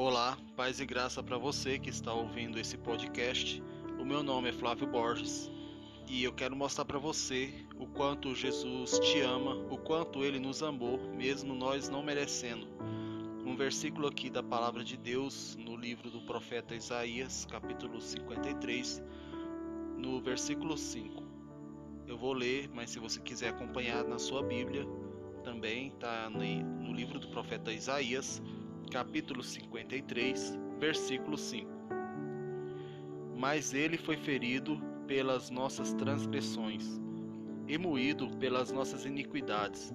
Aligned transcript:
Olá, 0.00 0.38
paz 0.54 0.78
e 0.78 0.86
graça 0.86 1.24
para 1.24 1.36
você 1.36 1.76
que 1.76 1.90
está 1.90 2.14
ouvindo 2.14 2.56
esse 2.56 2.78
podcast. 2.78 3.60
O 3.98 4.04
meu 4.04 4.22
nome 4.22 4.50
é 4.50 4.52
Flávio 4.52 4.86
Borges 4.86 5.50
e 6.06 6.22
eu 6.22 6.32
quero 6.32 6.54
mostrar 6.54 6.84
para 6.84 7.00
você 7.00 7.52
o 7.76 7.84
quanto 7.84 8.32
Jesus 8.32 8.96
te 9.00 9.20
ama, 9.22 9.56
o 9.68 9.76
quanto 9.76 10.22
ele 10.22 10.38
nos 10.38 10.62
amou, 10.62 11.00
mesmo 11.16 11.52
nós 11.52 11.88
não 11.88 12.00
merecendo. 12.00 12.68
Um 13.44 13.56
versículo 13.56 14.06
aqui 14.06 14.30
da 14.30 14.40
palavra 14.40 14.84
de 14.84 14.96
Deus 14.96 15.56
no 15.56 15.74
livro 15.74 16.08
do 16.12 16.20
profeta 16.20 16.76
Isaías, 16.76 17.44
capítulo 17.50 18.00
53, 18.00 19.02
no 19.96 20.20
versículo 20.20 20.78
5. 20.78 21.24
Eu 22.06 22.16
vou 22.16 22.34
ler, 22.34 22.70
mas 22.72 22.90
se 22.90 23.00
você 23.00 23.18
quiser 23.20 23.48
acompanhar 23.48 24.04
na 24.04 24.20
sua 24.20 24.44
Bíblia, 24.44 24.86
também 25.42 25.88
está 25.88 26.30
no 26.30 26.92
livro 26.92 27.18
do 27.18 27.26
profeta 27.30 27.72
Isaías, 27.72 28.40
capítulo 28.88 29.42
53, 29.42 30.58
versículo 30.78 31.36
5. 31.36 31.68
Mas 33.36 33.74
ele 33.74 33.98
foi 33.98 34.16
ferido 34.16 34.80
pelas 35.06 35.50
nossas 35.50 35.92
transgressões 35.94 36.98
e 37.66 37.76
moído 37.76 38.28
pelas 38.38 38.72
nossas 38.72 39.04
iniquidades. 39.04 39.92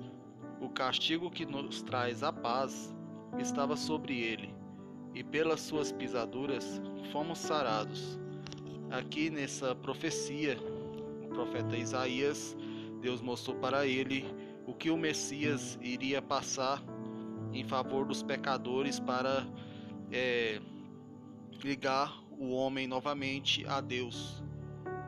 O 0.61 0.69
castigo 0.69 1.31
que 1.31 1.45
nos 1.45 1.81
traz 1.81 2.21
a 2.21 2.31
paz 2.31 2.95
estava 3.39 3.75
sobre 3.75 4.21
ele, 4.21 4.53
e 5.13 5.23
pelas 5.23 5.59
suas 5.61 5.91
pisaduras 5.91 6.79
fomos 7.11 7.39
sarados. 7.39 8.19
Aqui 8.91 9.29
nessa 9.29 9.75
profecia, 9.75 10.57
o 11.25 11.29
profeta 11.29 11.75
Isaías, 11.75 12.55
Deus 13.01 13.21
mostrou 13.21 13.57
para 13.57 13.87
ele 13.87 14.23
o 14.67 14.73
que 14.73 14.91
o 14.91 14.97
Messias 14.97 15.77
iria 15.81 16.21
passar 16.21 16.81
em 17.53 17.63
favor 17.63 18.05
dos 18.05 18.23
pecadores 18.23 18.99
para 18.99 19.45
é, 20.11 20.59
ligar 21.63 22.21
o 22.31 22.51
homem 22.51 22.87
novamente 22.87 23.65
a 23.67 23.79
Deus, 23.79 24.43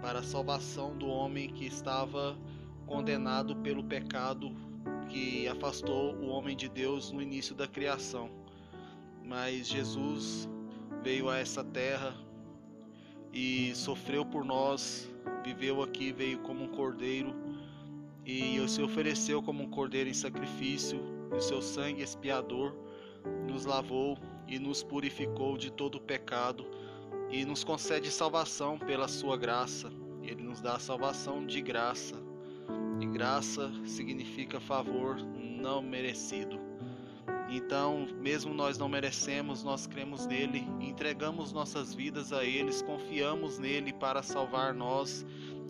para 0.02 0.20
a 0.20 0.24
salvação 0.24 0.96
do 0.98 1.08
homem 1.08 1.50
que 1.50 1.66
estava 1.66 2.38
condenado 2.86 3.56
pelo 3.58 3.84
pecado 3.84 4.56
que 5.10 5.48
afastou 5.48 6.16
o 6.16 6.28
homem 6.28 6.56
de 6.56 6.70
Deus 6.70 7.12
no 7.12 7.22
início 7.22 7.56
da 7.56 7.68
criação. 7.68 8.30
Mas 9.24 9.68
Jesus 9.68 10.48
veio 11.04 11.30
a 11.30 11.38
essa 11.38 11.64
terra 11.64 12.16
e 13.34 13.74
sofreu 13.76 14.26
por 14.26 14.46
nós, 14.46 15.10
viveu 15.44 15.82
aqui, 15.82 16.12
veio 16.12 16.40
como 16.40 16.64
um 16.64 16.68
cordeiro 16.68 17.36
e 18.26 18.58
se 18.68 18.82
ofereceu 18.82 19.42
como 19.42 19.64
um 19.64 19.70
cordeiro 19.70 20.10
em 20.10 20.14
sacrifício 20.14 21.15
o 21.36 21.42
seu 21.42 21.62
sangue 21.62 22.02
expiador 22.02 22.74
nos 23.48 23.66
lavou 23.66 24.18
e 24.48 24.58
nos 24.58 24.84
purificou 24.84 25.58
de 25.58 25.72
todo 25.72 25.96
o 25.96 26.02
pecado 26.02 26.66
e 27.30 27.44
nos 27.44 27.64
concede 27.64 28.10
salvação 28.10 28.78
pela 28.78 29.08
sua 29.08 29.38
graça. 29.38 29.92
Ele 30.24 30.44
nos 30.44 30.62
dá 30.62 30.80
salvação 30.80 31.46
de 31.46 31.62
graça. 31.62 32.16
E 33.00 33.06
graça 33.06 33.72
significa 33.86 34.60
favor 34.60 35.18
não 35.36 35.82
merecido. 35.82 36.60
Então, 37.50 38.08
mesmo 38.22 38.54
nós 38.54 38.78
não 38.78 38.90
merecemos, 38.90 39.64
nós 39.64 39.86
cremos 39.86 40.26
nele, 40.26 40.68
entregamos 40.80 41.52
nossas 41.52 41.94
vidas 41.94 42.34
a 42.34 42.44
eles, 42.44 42.82
confiamos 42.82 43.60
nele 43.60 43.94
para 43.94 44.24
salvar 44.24 44.74
nós, 44.74 45.24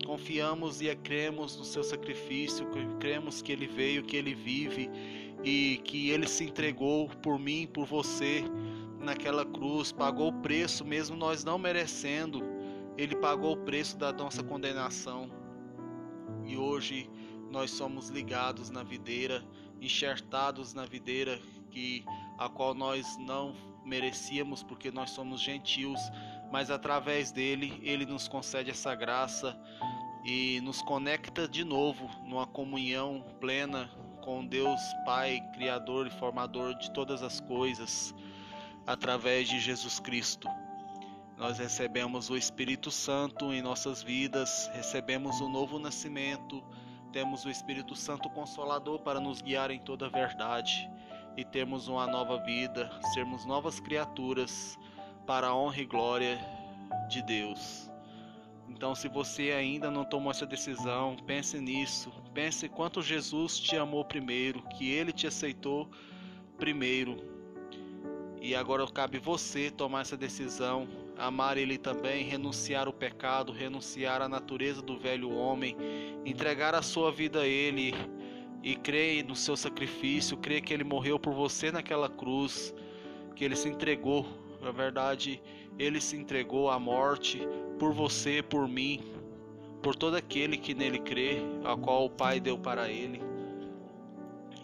confiamos 0.06 0.80
e 0.80 0.94
cremos 0.96 1.56
no 1.56 1.64
seu 1.64 1.84
sacrifício, 1.84 2.66
cremos 2.98 3.42
que 3.42 3.52
ele 3.52 3.66
veio, 3.66 4.02
que 4.02 4.16
ele 4.16 4.34
vive 4.34 4.88
e 5.44 5.80
que 5.84 6.10
ele 6.10 6.26
se 6.26 6.44
entregou 6.44 7.08
por 7.08 7.38
mim, 7.38 7.66
por 7.66 7.86
você 7.86 8.44
naquela 9.00 9.44
cruz, 9.44 9.92
pagou 9.92 10.28
o 10.28 10.42
preço 10.42 10.84
mesmo 10.84 11.16
nós 11.16 11.44
não 11.44 11.58
merecendo. 11.58 12.42
Ele 12.96 13.14
pagou 13.16 13.52
o 13.52 13.64
preço 13.64 13.96
da 13.96 14.12
nossa 14.12 14.42
condenação. 14.42 15.30
E 16.44 16.56
hoje 16.56 17.08
nós 17.50 17.70
somos 17.70 18.08
ligados 18.08 18.70
na 18.70 18.82
videira, 18.82 19.44
enxertados 19.80 20.74
na 20.74 20.84
videira 20.84 21.40
que 21.70 22.04
a 22.38 22.48
qual 22.48 22.74
nós 22.74 23.16
não 23.18 23.54
merecíamos 23.84 24.62
porque 24.62 24.90
nós 24.90 25.10
somos 25.10 25.40
gentios, 25.40 26.00
mas 26.50 26.70
através 26.70 27.30
dele 27.30 27.78
ele 27.82 28.04
nos 28.04 28.26
concede 28.26 28.70
essa 28.70 28.94
graça 28.94 29.56
e 30.24 30.60
nos 30.62 30.82
conecta 30.82 31.46
de 31.46 31.64
novo 31.64 32.10
numa 32.24 32.46
comunhão 32.46 33.24
plena 33.40 33.88
com 34.26 34.44
Deus 34.44 34.80
Pai, 35.04 35.40
Criador 35.54 36.08
e 36.08 36.10
Formador 36.10 36.74
de 36.74 36.90
todas 36.90 37.22
as 37.22 37.38
coisas, 37.40 38.12
através 38.84 39.48
de 39.48 39.60
Jesus 39.60 40.00
Cristo. 40.00 40.48
Nós 41.38 41.58
recebemos 41.58 42.28
o 42.28 42.36
Espírito 42.36 42.90
Santo 42.90 43.52
em 43.52 43.62
nossas 43.62 44.02
vidas, 44.02 44.68
recebemos 44.74 45.40
o 45.40 45.48
novo 45.48 45.78
nascimento, 45.78 46.60
temos 47.12 47.44
o 47.44 47.50
Espírito 47.50 47.94
Santo 47.94 48.28
Consolador 48.30 48.98
para 48.98 49.20
nos 49.20 49.40
guiar 49.40 49.70
em 49.70 49.78
toda 49.78 50.06
a 50.06 50.10
verdade 50.10 50.90
e 51.36 51.44
termos 51.44 51.86
uma 51.86 52.08
nova 52.08 52.42
vida, 52.42 52.90
sermos 53.14 53.46
novas 53.46 53.78
criaturas 53.78 54.76
para 55.24 55.46
a 55.46 55.54
honra 55.54 55.82
e 55.82 55.86
glória 55.86 56.36
de 57.08 57.22
Deus. 57.22 57.88
Então, 58.68 58.94
se 58.94 59.08
você 59.08 59.52
ainda 59.52 59.90
não 59.90 60.04
tomou 60.04 60.30
essa 60.30 60.46
decisão, 60.46 61.16
pense 61.26 61.58
nisso. 61.58 62.12
Pense 62.34 62.68
quanto 62.68 63.00
Jesus 63.02 63.58
te 63.58 63.76
amou 63.76 64.04
primeiro, 64.04 64.62
que 64.76 64.90
ele 64.90 65.12
te 65.12 65.26
aceitou 65.26 65.88
primeiro. 66.58 67.16
E 68.40 68.54
agora 68.54 68.86
cabe 68.86 69.18
você 69.18 69.70
tomar 69.70 70.02
essa 70.02 70.16
decisão, 70.16 70.86
amar 71.18 71.56
ele 71.56 71.78
também, 71.78 72.24
renunciar 72.24 72.88
o 72.88 72.92
pecado, 72.92 73.52
renunciar 73.52 74.20
à 74.20 74.28
natureza 74.28 74.82
do 74.82 74.98
velho 74.98 75.30
homem, 75.30 75.76
entregar 76.24 76.74
a 76.74 76.82
sua 76.82 77.10
vida 77.10 77.40
a 77.40 77.46
ele 77.46 77.94
e 78.62 78.76
crer 78.76 79.24
no 79.24 79.34
seu 79.34 79.56
sacrifício, 79.56 80.36
crer 80.36 80.60
que 80.60 80.74
ele 80.74 80.84
morreu 80.84 81.18
por 81.18 81.32
você 81.32 81.72
naquela 81.72 82.08
cruz, 82.08 82.74
que 83.34 83.44
ele 83.44 83.56
se 83.56 83.68
entregou. 83.68 84.26
Na 84.66 84.72
verdade, 84.72 85.40
ele 85.78 86.00
se 86.00 86.16
entregou 86.16 86.68
à 86.68 86.76
morte 86.76 87.40
por 87.78 87.92
você, 87.92 88.42
por 88.42 88.66
mim, 88.66 89.00
por 89.80 89.94
todo 89.94 90.16
aquele 90.16 90.56
que 90.56 90.74
nele 90.74 90.98
crê, 90.98 91.38
a 91.64 91.76
qual 91.76 92.06
o 92.06 92.10
Pai 92.10 92.40
deu 92.40 92.58
para 92.58 92.90
ele 92.90 93.22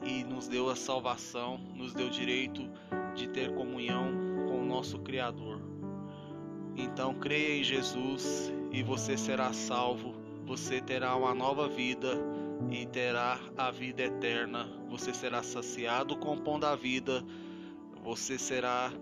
e 0.05 0.25
nos 0.25 0.49
deu 0.49 0.69
a 0.69 0.75
salvação, 0.75 1.57
nos 1.77 1.95
deu 1.95 2.09
o 2.09 2.11
direito 2.11 2.69
de 3.15 3.29
ter 3.29 3.55
comunhão 3.55 4.11
com 4.49 4.61
o 4.61 4.67
nosso 4.67 4.99
Criador. 4.99 5.63
Então 6.77 7.15
creia 7.15 7.61
em 7.61 7.63
Jesus 7.63 8.53
e 8.73 8.83
você 8.83 9.17
será 9.17 9.53
salvo, 9.53 10.17
você 10.45 10.81
terá 10.81 11.15
uma 11.15 11.33
nova 11.33 11.69
vida 11.69 12.19
e 12.73 12.85
terá 12.87 13.39
a 13.57 13.71
vida 13.71 14.03
eterna. 14.03 14.69
Você 14.89 15.15
será 15.15 15.45
saciado 15.45 16.17
com 16.17 16.35
o 16.35 16.41
pão 16.41 16.59
da 16.59 16.75
vida, 16.75 17.25
você 18.03 18.37
será, 18.37 18.93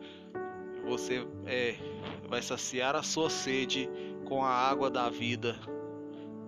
você 0.87 1.27
é, 1.47 1.77
vai 2.29 2.43
saciar 2.43 2.97
a 2.97 3.03
sua 3.03 3.31
sede 3.31 3.89
com 4.25 4.45
a 4.45 4.51
água 4.51 4.91
da 4.91 5.09
vida. 5.09 5.57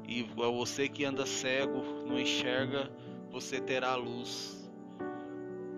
E 0.06 0.22
você 0.22 0.88
que 0.88 1.04
anda 1.04 1.24
cego, 1.24 1.82
não 2.06 2.18
enxerga, 2.18 2.90
você 3.30 3.60
terá 3.60 3.94
luz. 3.94 4.70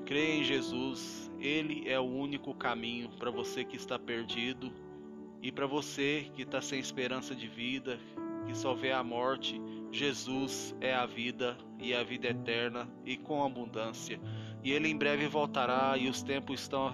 Creia 0.04 0.40
em 0.40 0.44
Jesus, 0.44 1.30
Ele 1.38 1.88
é 1.88 1.98
o 1.98 2.04
único 2.04 2.54
caminho 2.54 3.10
para 3.18 3.30
você 3.30 3.64
que 3.64 3.76
está 3.76 3.98
perdido 3.98 4.72
e 5.40 5.52
para 5.52 5.66
você 5.66 6.30
que 6.34 6.42
está 6.42 6.60
sem 6.60 6.78
esperança 6.78 7.34
de 7.34 7.46
vida, 7.46 7.98
que 8.46 8.56
só 8.56 8.74
vê 8.74 8.92
a 8.92 9.02
morte. 9.02 9.60
Jesus 9.92 10.74
é 10.80 10.92
a 10.94 11.06
vida 11.06 11.56
e 11.78 11.94
a 11.94 12.02
vida 12.02 12.28
eterna 12.28 12.88
e 13.04 13.16
com 13.16 13.44
abundância. 13.44 14.20
E 14.62 14.72
Ele 14.72 14.88
em 14.88 14.96
breve 14.96 15.28
voltará 15.28 15.96
e 15.96 16.08
os 16.08 16.22
tempos 16.22 16.60
estão 16.60 16.88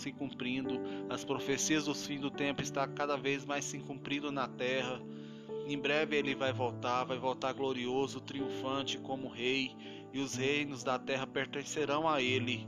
se 0.00 0.10
cumprindo, 0.12 0.80
as 1.08 1.24
profecias 1.24 1.84
do 1.84 1.94
fim 1.94 2.18
do 2.18 2.30
tempo 2.30 2.62
está 2.62 2.88
cada 2.88 3.16
vez 3.16 3.44
mais 3.44 3.64
se 3.64 3.78
cumprindo 3.78 4.32
na 4.32 4.48
terra. 4.48 5.00
Em 5.66 5.78
breve 5.78 6.16
ele 6.16 6.34
vai 6.34 6.52
voltar, 6.52 7.04
vai 7.04 7.18
voltar 7.18 7.52
glorioso, 7.52 8.20
triunfante 8.20 8.98
como 8.98 9.28
rei, 9.28 9.76
e 10.12 10.20
os 10.20 10.34
reinos 10.34 10.82
da 10.82 10.98
terra 10.98 11.26
pertencerão 11.26 12.08
a 12.08 12.20
ele. 12.20 12.66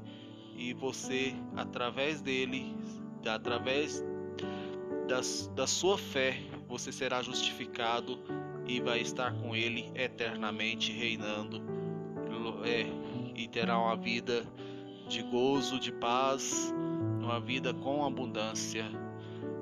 E 0.57 0.73
você, 0.75 1.35
através 1.57 2.21
dele, 2.21 2.77
através 3.27 4.05
das, 5.09 5.51
da 5.55 5.67
sua 5.67 5.99
fé, 5.99 6.39
você 6.69 6.93
será 6.93 7.23
justificado 7.23 8.19
e 8.67 8.81
vai 8.81 9.01
estar 9.01 9.33
com 9.35 9.57
ele 9.57 9.91
eternamente 9.95 10.93
reinando. 10.93 11.63
É, 12.65 12.87
e 13.35 13.49
terá 13.49 13.79
uma 13.79 13.97
vida 13.97 14.45
de 15.09 15.23
gozo, 15.23 15.79
de 15.79 15.93
paz, 15.93 16.73
uma 17.25 17.41
vida 17.41 17.73
com 17.73 18.05
abundância. 18.05 18.85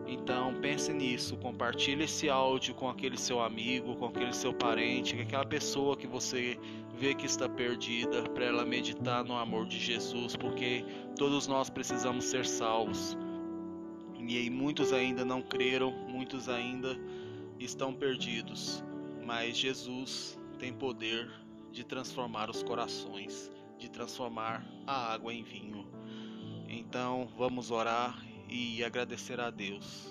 Então 0.06 0.54
pense 0.60 0.92
nisso, 0.92 1.36
compartilhe 1.36 2.04
esse 2.04 2.28
áudio 2.28 2.74
com 2.74 2.88
aquele 2.88 3.16
seu 3.16 3.40
amigo, 3.40 3.94
com 3.96 4.06
aquele 4.06 4.32
seu 4.32 4.52
parente, 4.52 5.14
com 5.14 5.22
aquela 5.22 5.46
pessoa 5.46 5.96
que 5.96 6.06
você 6.06 6.58
vê 6.98 7.14
que 7.14 7.26
está 7.26 7.48
perdida, 7.48 8.22
para 8.30 8.44
ela 8.44 8.64
meditar 8.64 9.24
no 9.24 9.36
amor 9.36 9.66
de 9.66 9.78
Jesus, 9.78 10.34
porque 10.36 10.84
todos 11.16 11.46
nós 11.46 11.70
precisamos 11.70 12.24
ser 12.24 12.44
salvos. 12.44 13.16
E 14.18 14.50
muitos 14.50 14.92
ainda 14.92 15.24
não 15.24 15.42
creram, 15.42 15.92
muitos 16.08 16.48
ainda 16.48 16.98
estão 17.58 17.92
perdidos. 17.92 18.84
Mas 19.24 19.56
Jesus 19.56 20.38
tem 20.58 20.72
poder 20.72 21.30
de 21.72 21.84
transformar 21.84 22.50
os 22.50 22.62
corações, 22.62 23.50
de 23.78 23.88
transformar 23.88 24.66
a 24.86 25.12
água 25.12 25.32
em 25.32 25.42
vinho. 25.42 25.86
Então 26.70 27.28
vamos 27.36 27.72
orar 27.72 28.16
e 28.48 28.84
agradecer 28.84 29.40
a 29.40 29.50
Deus. 29.50 30.08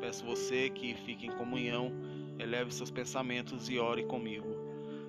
Peço 0.00 0.24
você 0.24 0.70
que 0.70 0.94
fique 0.94 1.26
em 1.26 1.30
comunhão, 1.30 1.92
eleve 2.38 2.72
seus 2.72 2.90
pensamentos 2.90 3.68
e 3.68 3.78
ore 3.78 4.04
comigo. 4.04 4.48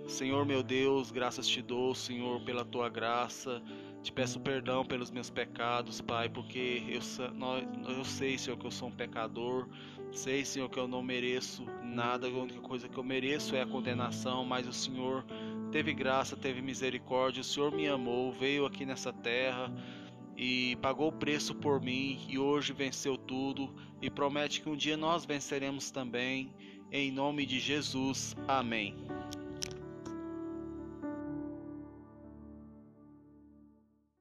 Senhor 0.06 0.46
meu 0.46 0.62
Deus, 0.62 1.10
graças 1.10 1.48
te 1.48 1.62
dou, 1.62 1.96
Senhor, 1.96 2.42
pela 2.42 2.66
tua 2.66 2.90
graça. 2.90 3.62
Te 4.04 4.12
peço 4.12 4.40
perdão 4.42 4.84
pelos 4.84 5.12
meus 5.12 5.30
pecados, 5.30 6.02
Pai, 6.02 6.28
porque 6.28 6.84
eu, 6.90 7.00
eu 7.96 8.04
sei, 8.04 8.38
Senhor, 8.38 8.58
que 8.58 8.66
eu 8.66 8.72
sou 8.72 8.90
um 8.90 8.92
pecador. 8.92 9.70
Sei, 10.12 10.44
Senhor, 10.44 10.70
que 10.70 10.78
eu 10.78 10.90
não 10.90 11.02
mereço 11.02 11.64
nada. 11.82 12.28
A 12.28 12.32
única 12.32 12.60
coisa 12.60 12.90
que 12.90 12.98
eu 12.98 13.04
mereço 13.04 13.56
é 13.56 13.62
a 13.62 13.66
condenação, 13.66 14.44
mas 14.44 14.68
o 14.68 14.74
Senhor 14.74 15.24
teve 15.72 15.94
graça, 15.94 16.36
teve 16.36 16.62
misericórdia. 16.62 17.40
O 17.40 17.46
Senhor 17.46 17.72
me 17.72 17.88
amou, 17.88 18.34
veio 18.34 18.66
aqui 18.66 18.86
nessa 18.86 19.14
terra 19.14 19.72
e 20.38 20.76
pagou 20.82 21.10
o 21.10 21.12
preço 21.12 21.54
por 21.56 21.82
mim 21.82 22.20
e 22.28 22.38
hoje 22.38 22.74
venceu 22.74 23.18
tudo 23.18 23.74
e 24.02 24.10
promete 24.10 24.62
que 24.62 24.70
um 24.70 24.76
dia 24.76 24.98
nós 24.98 25.26
venceremos 25.26 25.92
também. 25.92 26.54
Em 26.92 27.12
nome 27.12 27.46
de 27.46 27.60
Jesus. 27.60 28.36
Amém. 28.48 28.96